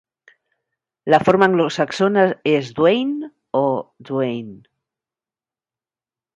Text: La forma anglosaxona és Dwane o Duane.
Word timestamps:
La 1.13 1.19
forma 1.27 1.47
anglosaxona 1.51 2.23
és 2.53 2.73
Dwane 2.81 3.31
o 3.61 3.63
Duane. 4.11 4.59